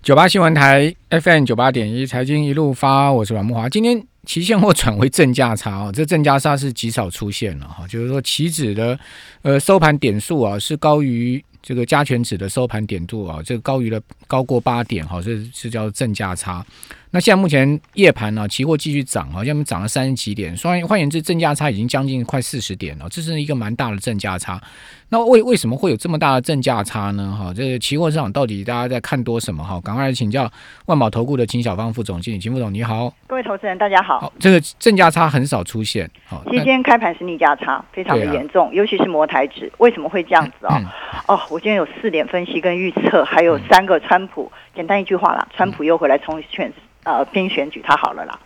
[0.00, 3.68] 九八新闻台 FM 九八点一，财经一路发，我是阮木华。
[3.68, 8.98] 今天期现货转为正价差哦，这正价差是极少出现了哈，就是说期指的
[9.42, 16.64] 呃收盘点数啊是高于这个加权指的收盘点度啊，这个高于了高过八点哈，这是叫正价差。
[17.10, 24.60] 那现在目前夜盘呢，期货继续涨，好像涨了三十几点，换换言之，正价差已经将近快四十点了，这是一个蛮大的正价差。
[25.08, 27.34] 那为为什么会有这么大的正价差呢？
[27.34, 29.64] 哈，这个期货市场到底大家在看多什么？
[29.64, 30.50] 哈，赶快来请教
[30.84, 34.20] 万宝投顾的秦小芳副总经理，秦副总你好，各位投资人大家好。
[34.20, 40.78] 好，这个正价差很少出现，好，今天开盘是逆价差，非常的严重，尤其是摩台指，为什么会这样子哦？
[41.26, 46.70] 哦，我今天有四点分析跟预测，还有三个川普，简单一句话啦，川普又回来重选。
[47.04, 48.38] 呃，拼选举他好了啦，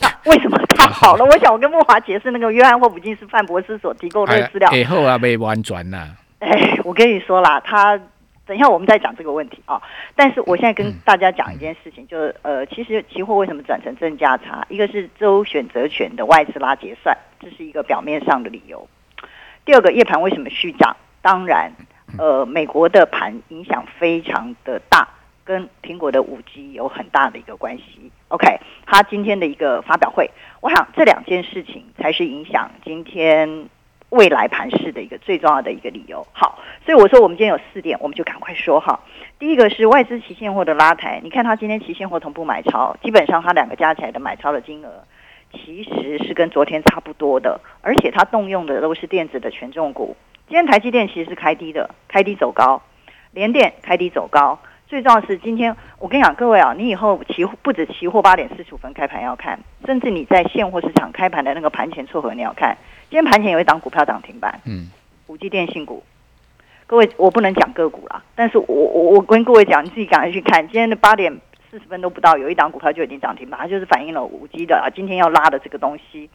[0.00, 1.24] 那为什么他好了？
[1.24, 4.70] 我想我跟莫华解释那个约翰霍普金斯范博士所提供的资料。
[4.72, 6.08] 以后啊，被弯转呐。
[6.38, 7.98] 哎，我跟你说啦，他
[8.46, 9.82] 等一下我们再讲这个问题啊。
[10.14, 14.64] 但是我现在跟大家讲一件事情，就是呃，其实期货为什么转成正价差？
[14.68, 18.88] 一个是周选择权的外资拉结算，这是一个表面上的理由。
[19.64, 20.96] 第二个夜盘为什么续涨？
[21.20, 21.72] 当然，
[22.16, 25.08] 呃，美国的盘影响非常的大。
[25.48, 28.12] 跟苹果的五 G 有很大的一个关系。
[28.28, 33.66] OK，他今天的一个发表会，我想这两件事情才是影响今天
[34.10, 36.26] 未来盘势的一个最重要的一个理由。
[36.32, 39.00] 好，所以我说我们今天有四点，我们就赶快说哈。
[39.38, 45.02] 第一个是外资期现货的拉抬，你看它今天期现货同步买超，基本上它两个加起来的买超的金额
[45.50, 50.14] 其实是跟昨天差不多的，而且它动用的都是电子的权重股。
[50.46, 52.82] 今天台积电其实是开低的，开低走高，
[53.32, 54.58] 联电开低走高。
[54.88, 62.74] 最重要是，今天我跟你讲，各位啊，你以后期不止期货八点四十五分开盘要看，甚至你在现货市场开盘的那个盘前撮合你要看。
[63.10, 64.88] 今天盘前有一档股票涨停板，嗯，
[65.26, 66.02] 五 G 电信股。
[66.86, 71.38] 各位，我不能讲个股啦，但是我我我跟各位讲，你自己赶快去看，今天的八点
[71.70, 76.30] 四十分都不到，有一档股票就已经涨停板，它就是反映了五 G 的啊，今天要拉的这个东西。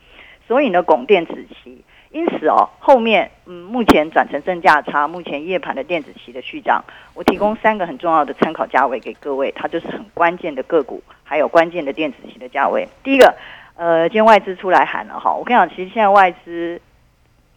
[0.47, 1.83] 所以呢，拱电子期。
[2.13, 6.85] 因此哦，后面嗯，目前转成正价差，目前夜盘的电子期的续涨，
[7.15, 12.87] 我提供三个很重要的参考价位给各位，它就是很关键的个股，还有关键的电子期的价位。
[13.03, 13.35] 第一个，
[13.75, 16.79] 呃，今天外资出来喊了哈，我跟你讲，其实现在外资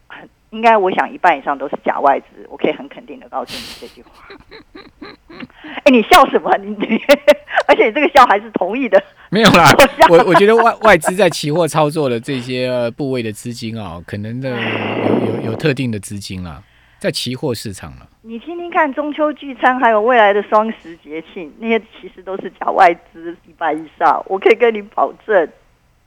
[0.09, 4.11] 很应该，我想一半以上都是假外资，我可以很肯定的告诉你这句话。
[5.85, 6.51] 哎，你笑什么？
[6.57, 7.15] 你而
[7.87, 9.03] 且这个笑还是同意的。
[9.31, 9.69] 没有啦，
[10.11, 16.63] 我我觉得外外资在期货操作的这些部位的资金啊，可能的有有有特定的资金啦，
[16.99, 18.07] 在期货市场了。
[18.23, 24.21] 你听听看，中秋聚餐还有未来的双十节庆，那些其实都是假外资一半以上。
[24.27, 25.49] 我可以跟你保证，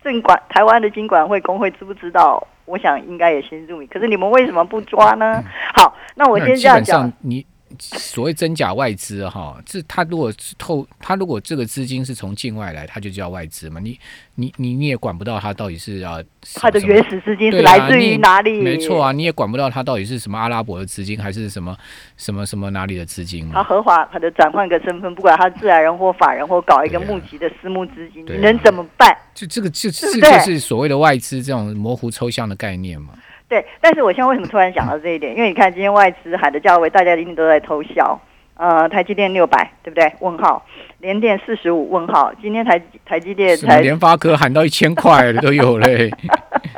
[0.03, 2.45] 证管台湾的金管会工会知不知道？
[2.66, 3.88] 我想应该也心入迷。
[3.88, 5.44] 可是你们为什么不抓呢？
[5.75, 7.45] 好，那我先这样讲你。
[7.80, 13.80] 所谓真假外资哈，这他如果是透，他如果这个资金是从境外来，他就叫外资嘛。
[13.80, 14.00] 你
[14.35, 16.24] 你你你也管不到他到底是要
[16.56, 18.62] 他的原始资金是来自于哪里？
[18.62, 21.78] 没错啊，你也管不到他到底是什么阿拉伯的资金，还是什么
[22.18, 23.50] 什么什么哪里的资金。
[23.52, 29.16] 他合法，他的转换个身份，不管他自然人或法人或搞一个募集的私募资金，你能怎么办？
[29.34, 33.09] 就这个就这就是所谓的外资这种模糊抽象的概念嘛。
[33.50, 35.36] 对，但是我现在为什么突然想到这一点？
[35.36, 38.22] 因为你看今天外资喊的价位，大家一定都在偷笑。
[38.54, 40.14] 呃，台积电六百，对不对？
[40.20, 40.66] 问号，
[41.00, 42.34] 联电四十五，问号。
[42.42, 46.12] 今天台台积电才联发科喊到一千块都有嘞。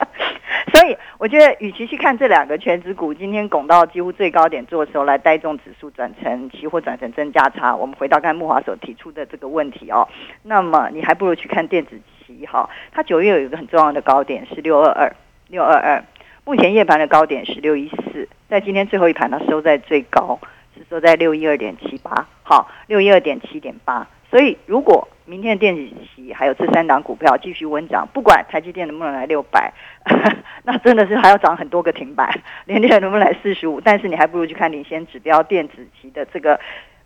[0.72, 10.08] 所以我觉得，与其去看这两个全指股今天拱到几乎最高点做的时候，来带动指数转成期货转成增加差，我们回到刚才木华所提出的这个问题哦。
[10.44, 15.12] 那么你还不如去看电子期哈，它九月有一个很重要的高点是六二二
[15.50, 16.04] 六二二。
[16.44, 20.40] 目前夜盘的高点是六一四，在今天最后一盘它收在最高，
[20.76, 24.08] 是收在六一二点七八，好，六一二点七点八。
[24.30, 29.72] 所以如果明天的电子期还有这三档股票继续温涨，不管台积电能不能来六百，
[30.66, 32.28] 那真的是还要涨很多个停板。
[32.66, 33.80] 联电能不能来四十五？
[33.80, 36.60] 但是你还不如去看领先指标电子期的这个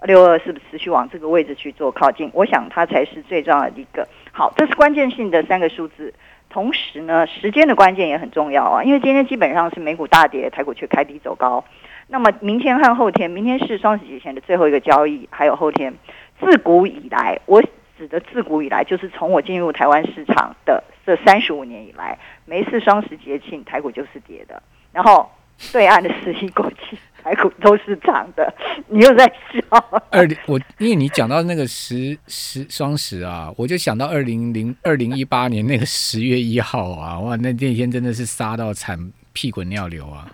[0.03, 2.31] 六二是不是持续往这个位置去做靠近？
[2.33, 4.07] 我想它才是最重要的一个。
[4.37, 6.13] 好，这是关键性的三个数字。
[6.49, 11.63] 同时呢，时间的关键也很重要啊，因为今天基本上是美股大跌，台股却开低走高。
[12.07, 15.93] 那么明天和后天，明天是双十节前的最后一个交易，还有后天，
[16.41, 17.63] 自古以来，我
[17.97, 24.61] 指的自古以来，就是从我进入台湾市场的这三十五年以来，每一次双十节庆，台股就是跌的。
[24.91, 25.31] 然后
[25.71, 26.97] 对岸的十一国际。
[27.25, 28.53] 台股都是涨的，
[28.87, 30.01] 你又在笑。
[30.11, 40.27] 二零我因为你讲到那个十十双十啊，我就想到二零零二零一八年那个十月一号啊，哇，那那天真的是杀到惨屁滚尿流啊，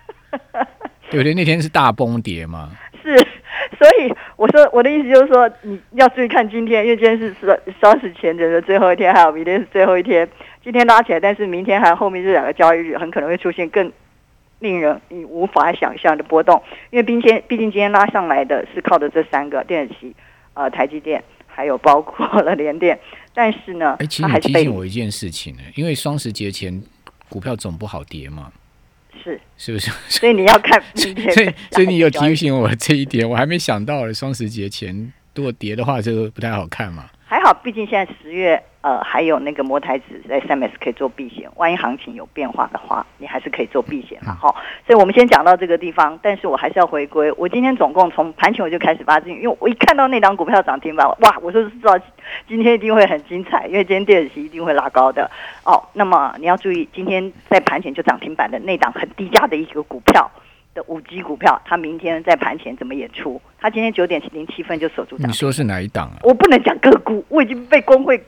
[1.10, 1.34] 对 不对？
[1.34, 2.72] 那天是大崩跌嘛。
[3.02, 3.16] 是，
[3.80, 10.28] 所以我说我的意思就是说，你要注意看今天，因为今天是双双十前的最后一天，还有明天是最后一天。
[10.62, 13.92] 今天拉起来，但是明天还有后面这两个交易日，很可能会出现更
[14.62, 16.64] 令人你无法想象的波动。
[16.90, 20.16] 因为今天毕竟今天拉上来的是靠的这三个电子期，
[20.54, 22.98] 呃，台积电，还有包括了联电。
[23.34, 26.82] 但是呢，哎，其实你提醒我一件事情呢，因为双十节前
[27.28, 28.52] 股票总不好跌嘛。
[29.24, 29.92] 是是不是？
[30.10, 37.10] 所以你要看，所以所以你有提醒我这一点，我还没想到双十节前如果跌的话，这个不太好看嘛。
[37.32, 44.54] 还好，毕竟现在十月，呃，还有那个摩台子在三 S 可以做避险，万一行情有变化的话，你还是可以做避险嘛，哈。
[44.86, 47.32] 所以我们先讲到这个地方，但是我还是要回归。
[47.38, 51.98] 我今天总共从盘前我就开始发进，因为我一看到那档股票涨停板，哇，我就知道
[52.50, 55.32] 今天一定会很精彩，因为今天电子一定会拉高的
[55.64, 55.82] 哦。
[55.94, 60.30] 那么你要注意，今天在盘前就涨停板的那档很低价的一个股票。
[60.74, 63.42] 的五 G 股票，它明天在盘前怎么演出？
[63.60, 65.30] 它今天九点零七分就守住涨。
[65.30, 66.18] 你说是哪一档啊？
[66.24, 68.24] 我不能讲个股，我已经被工会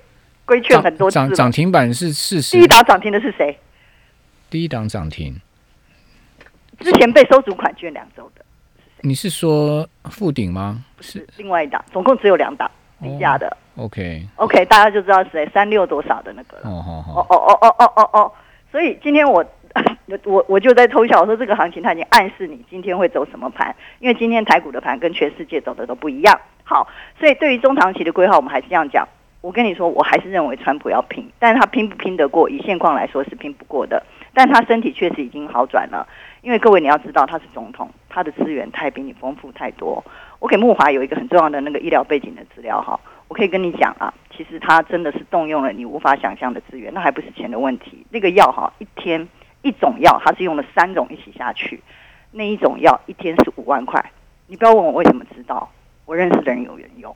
[0.45, 2.57] 规劝很多次涨涨停板是事实。
[2.57, 3.57] 第一档涨停的是谁？
[4.49, 5.35] 第一档涨停，
[6.79, 8.43] 之前被收足款券两周的。
[9.01, 10.83] 你是说富鼎吗？
[10.97, 12.69] 不是，另外一档，总共只有两档
[13.01, 13.55] 低价的。
[13.75, 16.69] OK OK，大家就知道谁三六多少的那个了。
[16.69, 18.31] 哦哦哦哦哦哦哦哦，
[18.71, 19.43] 所以今天我。
[20.25, 26.39] 我我就在偷笑，我说这个行情它已经暗示你今天会走什么盘，因为今天台股的盘跟全世界走的都不一样。
[26.63, 26.87] 好，
[27.19, 29.07] 所以对于中长期的规划，我们还是这样讲。
[29.41, 32.49] 我跟你说，我还是认为川普要拼，但是他拼不拼得过？
[32.49, 34.01] 以现况来说是拼不过的，
[34.33, 36.07] 但他身体确实已经好转了。
[36.41, 40.01] 因为各位你要知道，他是总统，他的资源太比你丰富太多。
[40.39, 42.97] 我给木华有一个很重要的那个医疗背景的资料哈，
[43.27, 48.05] 我可以跟你讲啊，其实他真的是动用了你无法想象的资源，那还不是钱的问题。
[48.09, 49.27] 那个药哈，一天。
[49.63, 51.81] 一种药，它是用了三种一起下去，
[52.31, 54.03] 那一种药一天是五万块。
[54.45, 55.67] 你不要问我为什么知道，
[56.05, 57.15] 我认识的人有人用。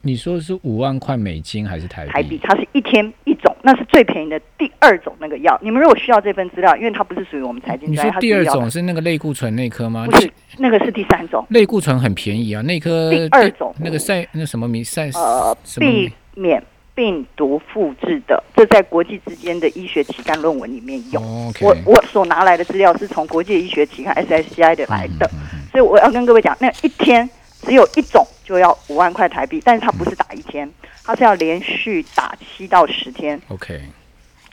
[0.00, 2.12] 你说的是五万块美金还是台币？
[2.12, 5.58] 台币，它是一天一种，那是最便宜的第二种那个药。
[5.60, 10.06] 你们如果需要这份资料，因为它不是属于我们财经，你说第二种是那个类固醇那颗吗？
[10.06, 11.44] 不是，那个是第三种。
[11.50, 16.62] 类固醇很便宜啊，那颗第二种那个赛那什么名赛呃避免。
[16.98, 21.20] 病毒复制的，这在国际之间的医学期刊论文里面有。
[21.60, 25.30] 我我所拿来的资料是从国际医学期刊 SSCI 的来的，
[25.70, 27.30] 所以我要跟各位讲，那一天
[27.62, 30.68] 只有一种就要五万块台币，但是它不是打一天，
[31.04, 33.40] 它是要连续打七到十天。
[33.46, 33.80] OK，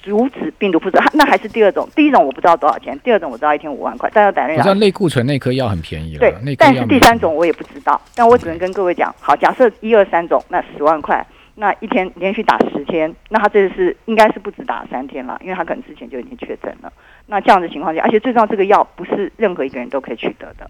[0.04, 1.90] 阻止病毒复制， 那还是第二种。
[1.96, 4.54] 第一种我不知道多少钱，第二种我知道一天五万块，但要打那。
[4.54, 11.26] 我知道类固醇那颗药很便宜了，对，但是第三种我也不知道，但我只能跟各位讲，好，假设一二三种，那十万块。
[11.56, 16.92] 那一天连续打十天，那他这是应该是不止打三天了，因为他可能之前就已经确诊了。
[17.26, 20.70] 那这样的情况下，而且最重要，这个药不是任何一个人都可以取得的。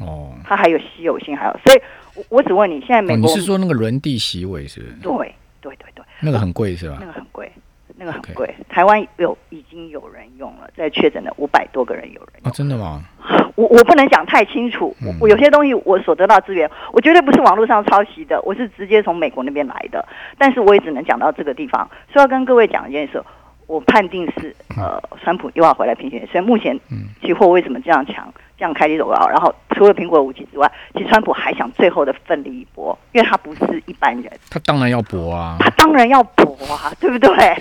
[0.00, 1.82] 哦，它还有稀有性，还有，所以
[2.14, 4.80] 我我只问你，现在美国你是说那个轮地洗尾是？
[5.02, 5.12] 对
[5.60, 6.96] 对对对，那个很贵是吧？
[7.00, 7.50] 那个很贵。
[7.94, 13.04] 那个很贵，台湾有已经有人用了，在确诊的五百多个人有人用，真的吗？
[13.54, 20.06] 我我不能讲太清楚，我有些东西我所得到资源，我绝对不是网络上抄袭的，我是直接从美国那边来的，
[20.38, 23.22] 但是我也只能讲到这个地方，所以要跟各位讲一件事。
[23.68, 26.78] 我判定是呃，川普又要回来评选，所以目前
[27.22, 29.26] 期货为什么这样强，这样开低走高？
[29.28, 37.56] 然后除了苹果武器之外，其实川普还想最后的奋力一搏，因为他不是一般人，他当然要搏啊，他当然要搏啊，对不对？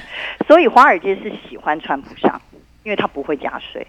[0.47, 2.41] 所以华尔街是喜欢川普上，
[2.83, 3.85] 因为他不会加税，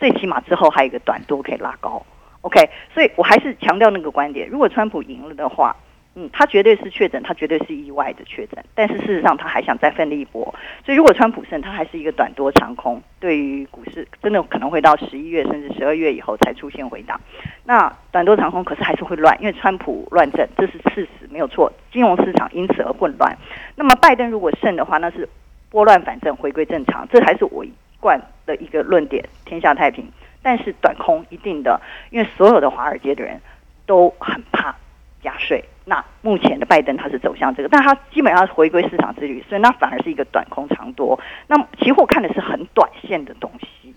[0.00, 2.04] 最起码之后还有一个短多可以拉高。
[2.40, 5.76] OK，所以我还是强调那个观点，如果川普赢了的话。
[6.16, 10.42] 嗯，他绝对是确诊，他绝对是意外的确诊，但是事实上他还想再奋力一搏，
[10.84, 17.20] 所以如果川普胜，他还是一个短多长空，对于股市真的可能会到十一月甚至十二月以后才出现回档。
[17.64, 23.38] 那短多长空可是还是会乱，因为川普乱政，这是事实没有错，金融市场因此而混乱。
[23.76, 25.28] 那么拜登如果胜的话，那是
[25.70, 27.64] 拨乱反正，回归正常，这还是我
[28.00, 30.10] 贯的一个论点，天下太平。
[30.42, 31.80] 但是短空一定的，
[32.10, 33.40] 因为所有的华尔街的人
[33.86, 34.74] 都很怕。
[35.22, 41.20] 加税，那目前的拜登他是走向这个，但他基本上是回归市场之旅，所以那反而是一个短空长多。
[41.46, 43.94] 那期货看的是很短线的东西，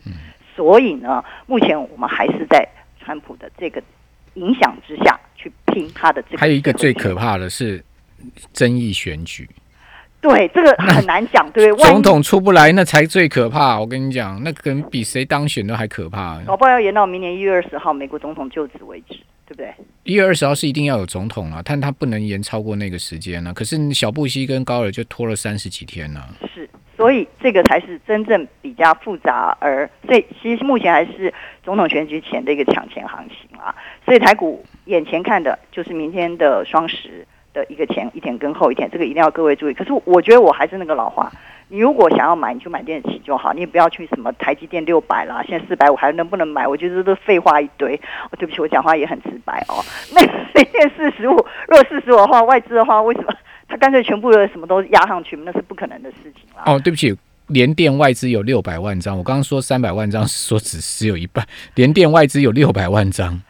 [0.53, 2.67] 所以呢，目前我们还是在
[2.99, 3.81] 川普的这个
[4.33, 6.37] 影响之下去拼他的这个。
[6.39, 7.81] 还有一个最可怕的是
[8.51, 9.49] 争议选举，
[10.23, 13.79] 对这个很难讲，对 总统出不来那才最可怕。
[13.79, 16.41] 我跟你讲，那可能比谁当选都还可怕。
[16.47, 19.19] 搞不好要延到明年一月二十号美国总统就职为止。
[19.45, 19.73] 对不对？
[20.05, 23.53] 一月二十号是一定要有总统啊，但他不能延超过那个时间呢。
[23.53, 26.21] 可是小布希跟高尔就拖了三十几天呢。
[26.55, 33.75] 是，所以这个才是真正比较复杂，而所以其实目前还是总统选举前的一个抢钱行情啊。
[34.05, 39.73] 所以台股眼前看的就是明天的双十的一个前一天跟后一天，这个一定要各位注意。
[39.73, 41.31] 可是我觉得我还是那个老话，
[41.69, 46.67] 你如果想要买，你就买电子就好，你也不要去什么台积电六百啦，现在四百五还能不能买？
[46.67, 47.95] 我觉得都废话一堆。
[48.29, 49.83] 哦，对不起，我讲话也很直白哦。
[50.13, 51.31] 那台电四十五，
[51.67, 53.33] 如果四十五的话，外资的话，为什么？
[53.67, 56.63] 他干脆全部的什么都压上去，那是不可能的事情啦。
[56.65, 57.15] 哦，对不起，
[57.47, 61.43] 联电外资有六百万张，我刚刚说三百万张，说只只有一半，
[61.75, 63.41] 联电外资有六百万张。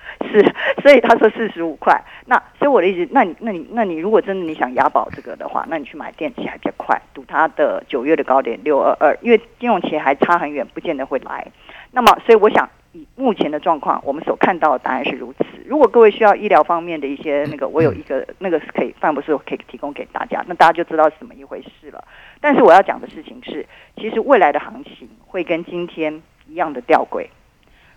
[0.84, 2.00] 是，所以他说四十五块。
[2.26, 11.48] 那所以我的意思，那你那你那你如果真的你想押宝这个的话，那你去买电器还比较快，赌它的九月的高点六二二，因为金融期还差很远，不见得会来。
[11.92, 12.70] 那么，所以我想。
[12.96, 15.44] 以目前的状况，我们所看到的答案是如此。
[15.66, 22.04] 如果各位需要医疗方面的一些那个，我有一个那个是可以范博士可以提供给大家，那大家就知道是怎么一回事了。
[22.40, 23.66] 但是我要讲的事情是，
[23.98, 27.30] 其实未来的行情会跟今天一样的吊诡，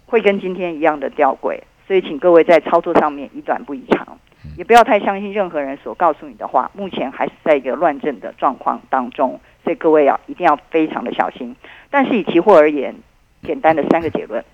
[0.06, 1.60] 会跟今天一样的吊诡。
[1.86, 4.18] 所以，请各位在操作上面以短不宜长，
[4.56, 6.70] 也不要太相信任何人所告诉你的话。
[6.74, 11.54] 目前还是在一个乱阵的状况当中，所以各位要一定要非常的小心。
[11.90, 12.94] 但是以期货而言，
[13.42, 14.44] 简单的三个结论。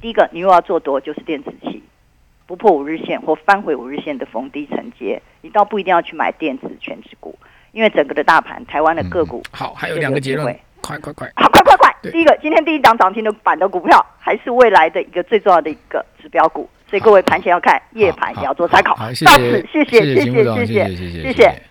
[0.00, 1.82] 第一个，你又要做多，就是电子期
[2.46, 7.38] 不破五日线或翻回五日线的逢低承接，你倒不一定要去买电子全指股，
[7.72, 11.57] 因为整个的大盘，台湾的个股好，还有两个结论，快快快，好，快快快！
[12.10, 18.94] 第一个，今天第一档涨停的板的股票，还是未来的一个最重要的一个指标股，所以各位盘前要看，夜盘也要做参考。
[18.94, 21.62] 好，谢谢，谢谢，谢谢，谢谢，谢谢。